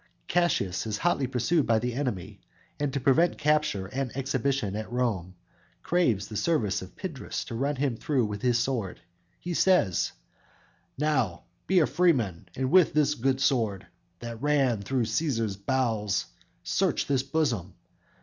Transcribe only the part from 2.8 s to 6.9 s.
to prevent capture and exhibition at Rome, craves the service